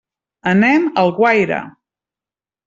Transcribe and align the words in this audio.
Anem 0.51 0.87
a 0.87 1.03
Alguaire. 1.03 1.61